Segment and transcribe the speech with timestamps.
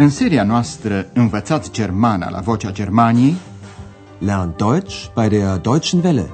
[0.00, 3.36] În seria noastră Învățați Germana la Vocea Germaniei
[4.18, 6.30] Lernt Deutsch bei der Deutschen Welle.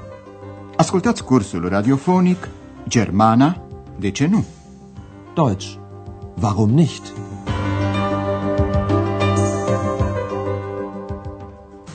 [0.76, 2.48] Ascultați cursul radiofonic
[2.88, 3.66] Germana,
[3.98, 4.44] de ce nu?
[5.34, 5.74] Deutsch.
[6.40, 7.12] Warum nicht?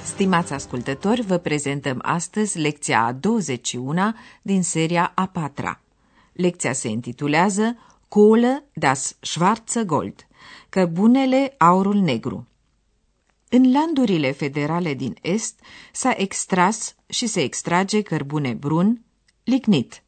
[0.04, 5.82] Stimați ascultători, vă prezentăm astăzi lecția a 21 din seria a patra.
[6.34, 7.78] Lecția se intitulează
[8.08, 10.28] Kohle das schwarze Gold,
[10.70, 12.48] cărbunele aurul negru.
[13.50, 15.60] În landurile federale din Est
[15.92, 19.02] s-a extras și se extrage cărbune brun,
[19.44, 20.04] lignit.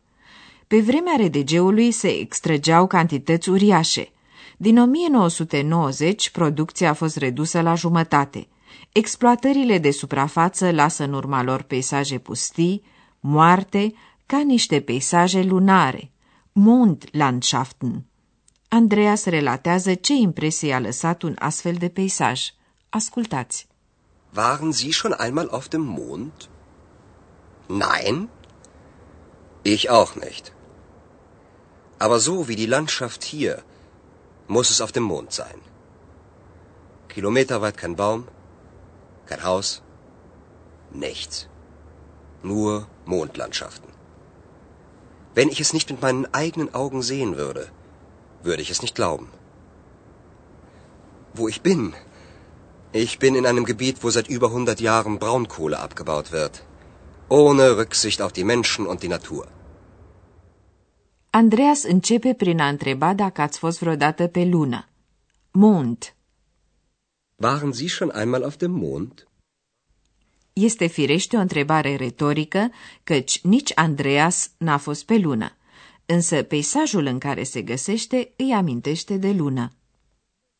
[0.67, 4.11] Pe vremea redegeului se extrăgeau cantități uriașe.
[4.57, 8.47] Din 1990, producția a fost redusă la jumătate.
[8.91, 12.83] Exploatările de suprafață lasă în urma lor peisaje pustii,
[13.19, 13.93] moarte,
[14.25, 16.11] ca niște peisaje lunare,
[16.51, 18.05] Mondlandschaften.
[18.73, 22.41] Andreas relatează ce impresie a lăsat un astfel de peisaj.
[22.89, 23.67] Ascultați.
[24.33, 26.49] Waren Sie schon einmal auf dem Mond?
[27.67, 28.29] Nein?
[29.61, 30.53] Ich auch nicht.
[31.97, 33.55] Aber so wie die Landschaft hier,
[34.45, 35.59] muss es auf dem Mond sein.
[37.07, 38.21] Kilometerweit kein Baum,
[39.25, 39.81] kein Haus,
[41.05, 41.35] nichts.
[42.41, 42.71] Nur
[43.05, 43.91] Mondlandschaften.
[45.35, 47.63] Wenn ich es nicht mit meinen eigenen Augen sehen würde,
[48.43, 49.27] würde ich es nicht glauben.
[51.33, 51.93] Wo ich bin?
[52.91, 56.63] Ich bin in einem Gebiet, wo seit über 100 Jahren Braunkohle abgebaut wird.
[57.29, 59.47] Ohne Rücksicht auf die Menschen und die Natur.
[61.29, 64.87] Andreas începe prin a întreba dacă ați fost vreodată pe lună.
[65.51, 66.15] Mond.
[67.35, 69.27] Waren Sie schon einmal auf dem Mond?
[70.53, 72.71] Este firește o întrebare retorică,
[73.03, 75.55] căci nici Andreas n-a fost pe lună,
[76.11, 79.71] însă peisajul în care se găsește îi amintește de lună.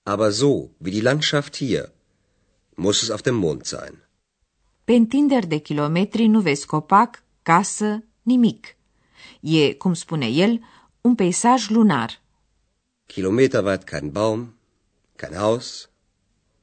[0.04, 1.92] Aber so, wie die Landschaft hier,
[2.76, 4.08] muss es auf dem Mond sein.
[4.84, 8.76] Pe întinderi de kilometri nu vezi copac, casă, nimic.
[9.40, 10.62] E, cum spune el,
[11.02, 12.22] un peisaj lunar.
[13.06, 14.56] Kilometerweit kein Baum,
[15.16, 15.90] kein Haus,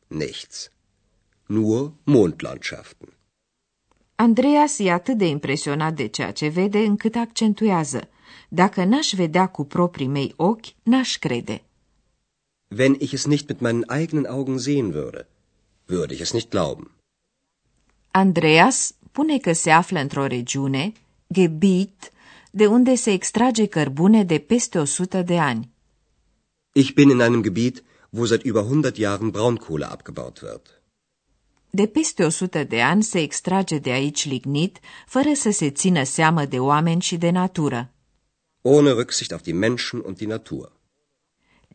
[0.06, 0.72] nichts.
[1.46, 3.08] Nur Mondlandschaften.
[4.14, 8.08] Andreas e atât de impresionat de ceea ce vede încât accentuează.
[8.48, 11.62] Dacă n-aș vedea cu proprii mei ochi, n-aș crede.
[12.76, 15.26] Wenn ich es nicht mit meinen eigenen Augen sehen würde,
[15.86, 16.90] würde ich es nicht glauben.
[18.10, 20.92] Andreas pune că se află într-o regiune,
[21.32, 22.10] Gebiet,
[22.50, 25.70] de unde se extrage cărbune de peste 100 de ani.
[26.72, 30.82] Ich bin in einem Gebiet, wo seit über 100 Jahren Braunkohle abgebaut wird.
[31.70, 36.44] De peste 100 de ani se extrage de aici lignit, fără să se țină seamă
[36.44, 37.92] de oameni și de natură.
[38.62, 40.72] Ohne Rücksicht auf die Menschen und die Natur.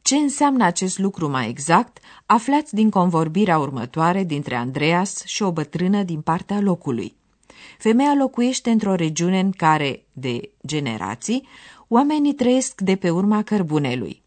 [0.01, 6.03] Ce înseamnă acest lucru mai exact, aflați din convorbirea următoare dintre Andreas și o bătrână
[6.03, 7.15] din partea locului.
[7.77, 11.47] Femeia locuiește într-o regiune în care, de generații,
[11.87, 14.21] oamenii trăiesc de pe urma cărbunelui.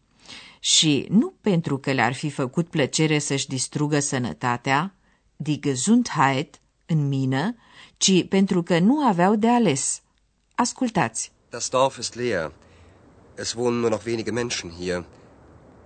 [0.59, 4.95] Și nu pentru că le-ar fi făcut plăcere să-și distrugă sănătatea,
[5.35, 7.55] die Gesundheit, în mină,
[7.97, 10.01] ci pentru că nu aveau de ales.
[10.55, 11.35] Ascultați!
[11.49, 12.51] Das Dorf ist leer.
[13.37, 15.05] Es wohnen nur noch wenige Menschen hier.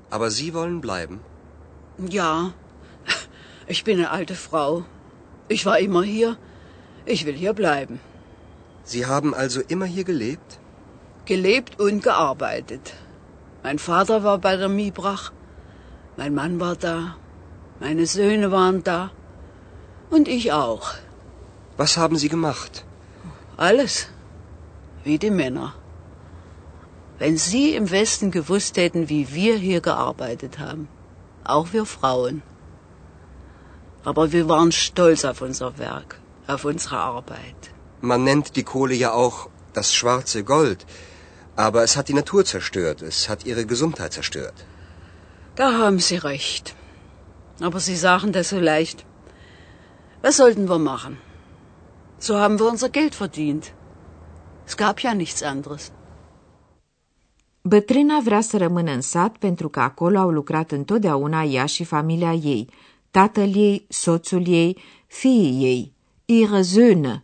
[0.10, 1.20] Aber Sie wollen bleiben?
[2.10, 2.54] Ja,
[3.68, 4.86] ich bin eine alte Frau.
[5.48, 6.38] Ich war immer hier.
[7.06, 8.00] Ich will hier bleiben.
[8.84, 10.60] Sie haben also immer hier gelebt?
[11.26, 12.94] Gelebt und gearbeitet.
[13.62, 15.32] Mein Vater war bei der Miebrach.
[16.18, 17.18] Mein Mann war da.
[17.80, 19.12] Meine Söhne waren da.
[20.10, 20.96] Und ich auch.
[21.78, 22.84] Was haben Sie gemacht?
[23.58, 24.11] Alles.
[25.04, 25.74] Wie die Männer.
[27.18, 30.88] Wenn Sie im Westen gewusst hätten, wie wir hier gearbeitet haben.
[31.44, 32.42] Auch wir Frauen.
[34.04, 37.72] Aber wir waren stolz auf unser Werk, auf unsere Arbeit.
[38.02, 40.86] Man nennt die Kohle ja auch das schwarze Gold.
[41.56, 43.02] Aber es hat die Natur zerstört.
[43.02, 44.66] Es hat ihre Gesundheit zerstört.
[45.56, 46.76] Da haben Sie recht.
[47.60, 49.06] Aber Sie sagen das so leicht.
[50.22, 51.18] Was sollten wir machen?
[52.18, 53.74] So haben wir unser Geld verdient.
[54.66, 55.92] Es gab ja nichts anderes.
[57.62, 62.34] Bătrâna vrea să rămână în sat pentru că acolo au lucrat întotdeauna ea și familia
[62.34, 62.70] ei,
[63.12, 64.78] tatăl ei, soțul ei,
[65.08, 65.94] fiii ei,
[66.26, 67.24] ihre Söhne.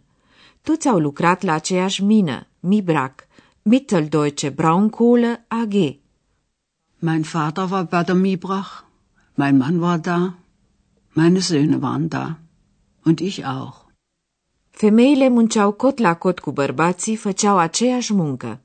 [0.61, 3.27] Toți au lucrat la aceeași mină, Mibrak,
[3.61, 5.73] Mitteldeutsche Braunkohle AG.
[6.99, 8.83] Mein Vater war bei der Miebrach,
[9.35, 10.33] mein Mann war da,
[11.13, 12.37] meine Söhne waren da
[13.03, 13.86] und ich auch.
[14.77, 18.59] Femeile munceau cot la cot cu bărbații, făceau aceeași muncă.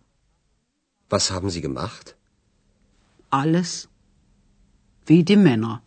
[1.10, 2.16] Was haben Sie gemacht?
[3.28, 3.88] Alles
[5.08, 5.80] wie die Männer.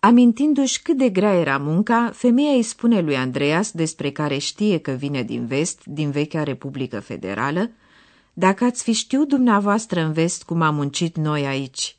[0.00, 4.90] Amintindu-și cât de grea era munca, femeia îi spune lui Andreas, despre care știe că
[4.90, 7.70] vine din vest, din vechea Republică Federală,
[8.32, 11.96] dacă ați fi știut dumneavoastră în vest cum am muncit noi aici.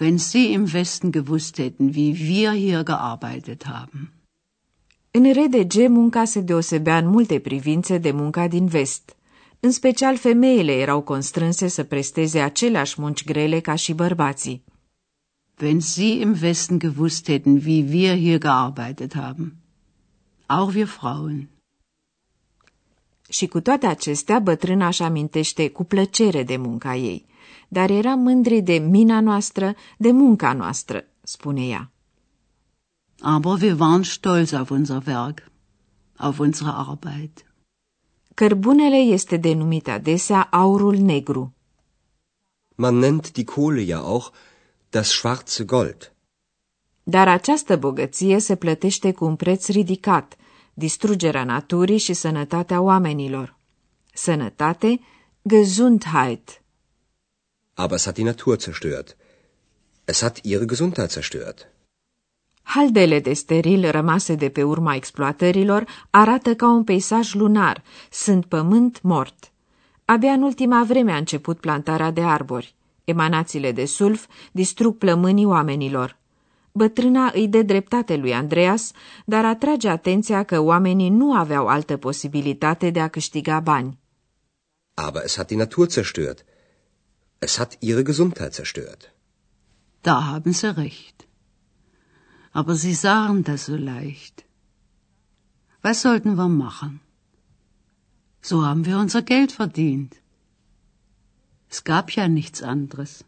[0.00, 4.15] Wenn Sie im Westen gewusst hätten, wie wir hier gearbeitet haben.
[5.18, 9.16] În RDG, munca se deosebea în multe privințe de munca din vest.
[9.60, 14.64] În special, femeile erau constrânse să presteze aceleași munci grele ca și bărbații.
[15.60, 19.54] Wenn Sie im Westen gewusst hätten, wie wir hier gearbeitet haben.
[20.46, 21.48] Auch wir Frauen.
[23.28, 27.26] Și cu toate acestea, bătrâna își amintește cu plăcere de munca ei.
[27.68, 31.90] Dar era mândri de mina noastră, de munca noastră, spune ea.
[33.20, 35.50] Aber wir waren stolz auf unser Werk,
[36.16, 37.44] auf unsere Arbeit.
[38.34, 41.54] Cărbunele este denumit adesea aurul negru.
[42.74, 44.30] Man nennt die Kohle ja auch
[44.90, 46.12] das schwarze Gold.
[47.02, 50.36] Dar această bogăție se plătește cu un preț ridicat,
[50.74, 53.56] distrugerea naturii și sănătatea oamenilor.
[54.12, 55.00] Sănătate,
[55.48, 56.62] Gesundheit.
[57.74, 59.16] Aber es hat die Natur zerstört.
[60.04, 61.68] Es hat ihre Gesundheit zerstört.
[62.68, 69.02] Haldele de steril rămase de pe urma exploatărilor arată ca un peisaj lunar, sunt pământ
[69.02, 69.52] mort.
[70.04, 72.74] Abia în ultima vreme a început plantarea de arbori.
[73.04, 76.18] Emanațiile de sulf distrug plămânii oamenilor.
[76.72, 78.90] Bătrâna îi dă dreptate lui Andreas,
[79.24, 83.98] dar atrage atenția că oamenii nu aveau altă posibilitate de a câștiga bani.
[84.94, 86.44] Aber es hat die Natur zerstört.
[87.38, 89.14] Es hat ihre Gesundheit zerstört.
[90.00, 91.25] Da haben Sie recht.
[92.58, 94.36] Aber Sie sagen das so leicht.
[95.86, 96.92] Was sollten wir machen?
[98.48, 100.12] So haben wir unser Geld verdient.
[101.72, 103.24] Es gab ja nichts anderes.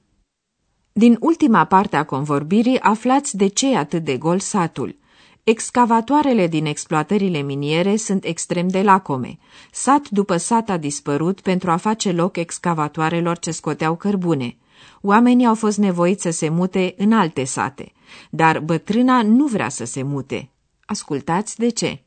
[0.92, 4.96] Din ultima parte a convorbirii aflați de ce e atât de gol satul.
[5.44, 9.38] Excavatoarele din exploatările miniere sunt extrem de lacome.
[9.72, 14.56] Sat după sat a dispărut pentru a face loc excavatoarelor ce scoteau cărbune.
[15.02, 17.92] Oamenii au fost nevoiți să se mute în alte sate,
[18.30, 20.50] dar bătrâna nu vrea să se mute.
[20.86, 22.02] Ascultați de ce.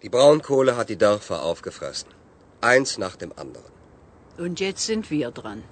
[0.00, 2.08] Die Braunkohle hat die Dörfer aufgefressen.
[2.60, 3.72] Eins nach dem anderen.
[4.38, 5.62] Und jetzt sind wir dran.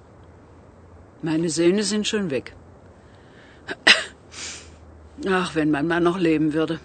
[1.21, 2.53] Meine Söhne sind schon weg.
[5.25, 6.79] Ach, wenn mein Mann noch leben würde.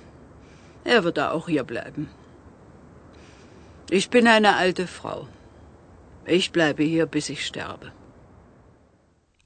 [0.84, 2.08] Er würde auch hier bleiben.
[3.90, 5.28] Ich bin eine alte Frau.
[6.24, 7.92] Ich bleibe hier, bis ich sterbe.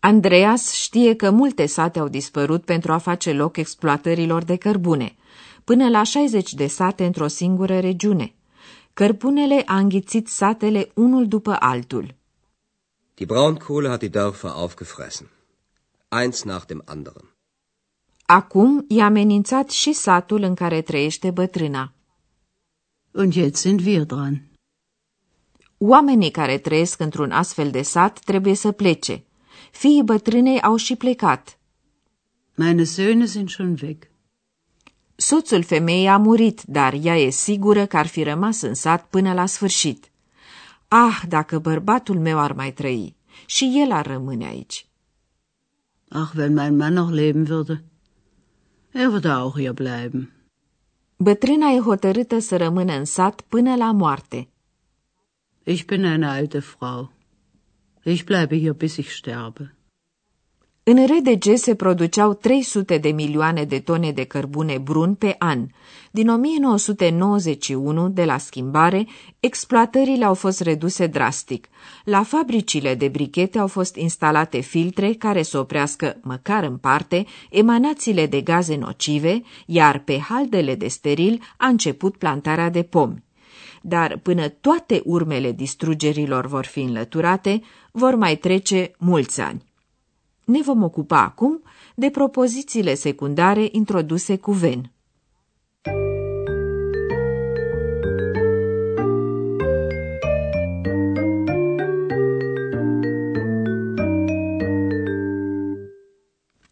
[0.06, 5.16] Andreas știe că multe sate au dispărut pentru a face loc exploatărilor de cărbune,
[5.64, 8.34] până la 60 de sate într-o singură regiune.
[8.92, 12.14] Cărbunele a înghițit satele unul după altul.
[13.14, 15.30] Die Braunkohle hat die Dörfer aufgefressen.
[16.20, 17.34] Eins nach dem anderen.
[18.26, 21.92] Acum i-a amenințat și satul în care trăiește bătrâna.
[23.10, 24.42] Und jetzt sind wir dran.
[25.78, 29.24] Oamenii care trăiesc într-un astfel de sat trebuie să plece.
[29.76, 31.58] Fiii bătrânei au și plecat.
[32.54, 34.10] Meine Söhne sind schon weg.
[35.16, 39.32] Soțul femeii a murit, dar ea e sigură că ar fi rămas în sat până
[39.32, 40.10] la sfârșit.
[40.88, 43.16] Ah, dacă bărbatul meu ar mai trăi
[43.46, 44.86] și el ar rămâne aici.
[46.08, 47.84] Ach, wenn mein Mann noch leben würde.
[48.92, 50.32] Er würde auch hier bleiben.
[51.16, 54.48] Bătrâna e hotărâtă să rămână în sat până la moarte.
[55.64, 57.14] Ich bin eine alte Frau.
[58.08, 59.74] Ich bleibe hier, bis ich sterbe.
[60.82, 65.66] În RDG se produceau 300 de milioane de tone de cărbune brun pe an.
[66.10, 69.06] Din 1991, de la schimbare,
[69.40, 71.68] exploatările au fost reduse drastic.
[72.04, 78.26] La fabricile de brichete au fost instalate filtre care să oprească, măcar în parte, emanațiile
[78.26, 83.25] de gaze nocive, iar pe haldele de steril a început plantarea de pomi.
[83.88, 87.62] Dar până toate urmele distrugerilor vor fi înlăturate,
[87.92, 89.64] vor mai trece mulți ani.
[90.44, 91.62] Ne vom ocupa acum
[91.94, 94.90] de propozițiile secundare introduse cu ven.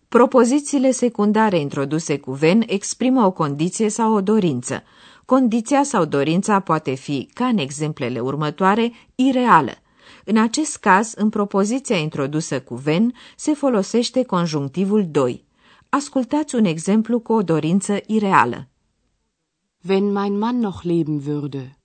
[0.09, 4.83] Propozițiile secundare introduse cu ven exprimă o condiție sau o dorință.
[5.27, 9.73] Condiția sau dorința poate fi, ca în exemplele următoare, ireală.
[10.25, 15.45] În acest caz, în propoziția introdusă cu ven, se folosește conjunctivul 2.
[15.89, 18.69] Ascultați un exemplu cu o dorință ireală.
[19.89, 21.79] Wenn mein Mann noch leben würde.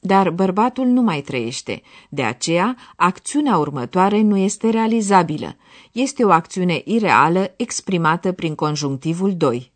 [0.00, 1.82] dar bărbatul nu mai trăiește.
[2.10, 5.56] De aceea, acțiunea următoare nu este realizabilă.
[5.92, 9.72] Este o acțiune ireală exprimată prin conjunctivul 2.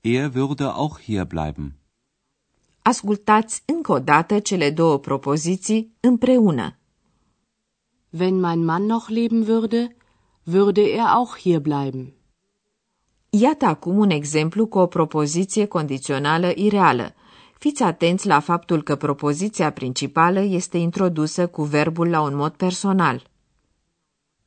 [0.00, 1.83] Er würde auch hier bleiben.
[2.86, 6.76] Ascultați încă o dată cele două propoziții împreună.
[8.10, 9.96] Wenn mein Mann noch leben würde,
[10.52, 12.12] würde er auch hier bleiben.
[13.30, 17.14] Iată acum un exemplu cu o propoziție condițională ireală.
[17.58, 23.30] Fiți atenți la faptul că propoziția principală este introdusă cu verbul la un mod personal.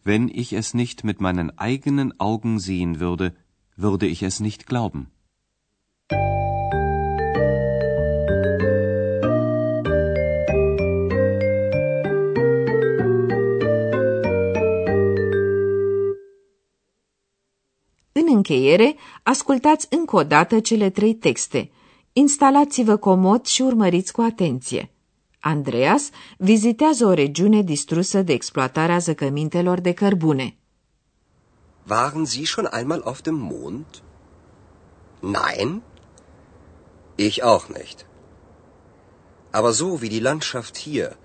[0.06, 3.34] Wenn ich es nicht mit meinen eigenen Augen sehen würde,
[3.76, 5.12] würde ich es nicht glauben.
[18.38, 21.72] Încheiere, ascultați încă o dată cele trei texte.
[22.14, 24.92] Instalați-vă comod și urmăriți cu atenție.
[25.40, 30.58] Andreas vizitează o regiune distrusă de exploatarea zăcămintelor de cărbune.
[31.88, 33.86] Waren Sie schon einmal auf dem Mond?
[35.20, 35.82] Nein?
[37.16, 38.06] Ich auch nicht.
[39.52, 41.18] Aber so wie die Landschaft hier,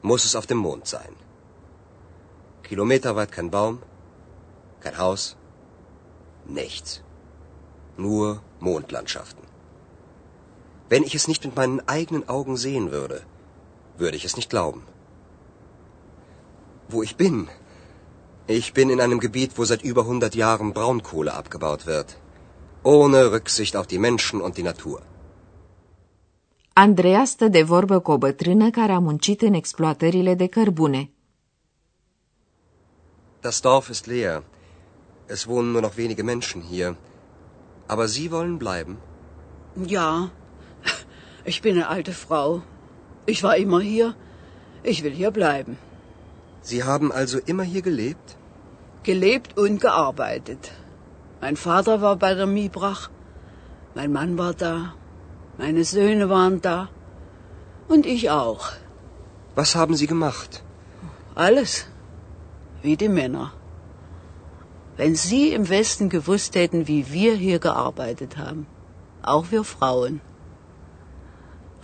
[0.00, 1.14] muss es auf dem Mond sein.
[2.60, 3.78] Kilometerweit kein Baum,
[4.82, 5.36] kein Haus,
[6.48, 7.02] nichts.
[7.96, 9.44] Nur Mondlandschaften.
[10.88, 13.18] Wenn ich es nicht mit meinen eigenen Augen sehen würde,
[13.98, 14.82] würde ich es nicht glauben.
[16.88, 17.48] Wo ich bin?
[18.46, 22.16] Ich bin in einem Gebiet, wo seit über 100 Jahren Braunkohle abgebaut wird.
[22.82, 25.02] Ohne Rücksicht auf die Menschen und die Natur.
[26.72, 31.10] Andreea stă de vorbă cu o bătrână care a muncit în exploatările de cărbune.
[33.40, 34.42] Das Dorf ist leer.
[35.28, 36.96] Es wohnen nur noch wenige Menschen hier.
[37.86, 38.96] Aber Sie wollen bleiben?
[39.76, 40.30] Ja,
[41.44, 42.62] ich bin eine alte Frau.
[43.26, 44.14] Ich war immer hier.
[44.82, 45.76] Ich will hier bleiben.
[46.62, 48.36] Sie haben also immer hier gelebt?
[49.02, 50.72] Gelebt und gearbeitet.
[51.40, 53.08] Mein Vater war bei der Miebrach.
[53.94, 54.94] Mein Mann war da.
[55.56, 56.88] Meine Söhne waren da.
[57.88, 58.72] Und ich auch.
[59.54, 60.62] Was haben Sie gemacht?
[61.34, 61.86] Alles.
[62.82, 63.52] Wie die Männer.
[64.98, 68.66] Wenn Sie im Westen gewusst hätten, wie wir hier gearbeitet haben.
[69.22, 70.20] Auch wir Frauen.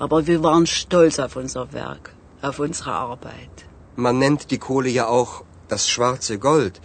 [0.04, 3.56] Aber wir waren stolz auf unser Werk, auf unsere Arbeit.
[3.94, 6.80] Man nennt die Kohle ja auch das schwarze Gold.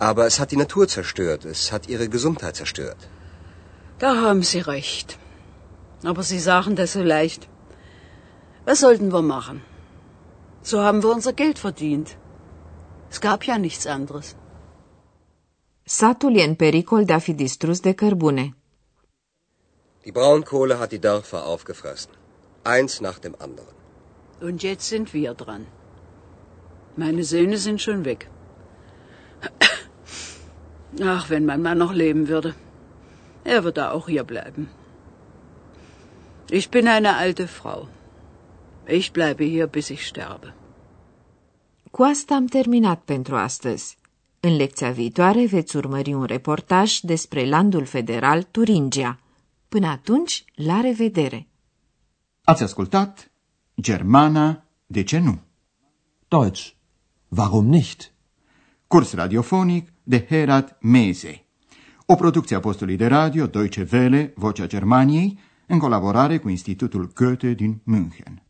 [0.00, 1.44] Aber es hat die Natur zerstört.
[1.44, 3.08] Es hat ihre Gesundheit zerstört.
[4.00, 5.16] Da haben Sie recht.
[6.02, 7.48] Aber Sie sagen das so leicht.
[8.64, 9.62] Was sollten wir machen?
[10.62, 12.16] So haben wir unser Geld verdient.
[13.10, 14.34] Es gab ja nichts anderes.
[15.98, 18.56] Satul e în pericol de a fi distrus de cărbune.
[20.02, 22.10] Die Braunkohle hat die Dörfer aufgefressen.
[22.62, 23.74] Eins nach dem anderen.
[24.40, 25.66] Und jetzt sind wir dran.
[26.94, 28.30] Meine Söhne sind schon weg.
[31.14, 32.54] Ach, wenn mein Mann noch leben würde.
[33.42, 34.64] Er würde auch hier bleiben.
[36.58, 37.80] Ich bin eine alte Frau.
[38.98, 40.54] Ich bleibe hier, bis ich sterbe.
[41.90, 44.00] Cu asta am terminat pentru astăzi.
[44.44, 49.18] În lecția viitoare veți urmări un reportaj despre landul federal Turingia.
[49.68, 51.48] Până atunci, la revedere!
[52.44, 53.30] Ați ascultat
[53.80, 55.40] Germana, de ce nu?
[56.28, 56.70] Deutsch.
[57.28, 58.12] Warum nicht?
[58.86, 61.44] Curs radiofonic de Herat Mese.
[62.06, 67.52] O producție a postului de radio Deutsche Welle, Vocea Germaniei, în colaborare cu Institutul Goethe
[67.52, 68.42] din München.